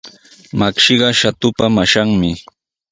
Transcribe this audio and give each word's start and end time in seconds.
Makshiqa 0.59 1.09
Shatupa 1.19 1.65
mashanmi. 1.75 2.31